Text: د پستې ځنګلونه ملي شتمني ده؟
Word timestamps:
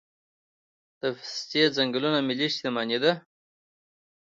د 1.01 1.01
پستې 1.17 1.63
ځنګلونه 1.75 2.19
ملي 2.27 2.47
شتمني 2.55 2.97
ده؟ 3.03 3.13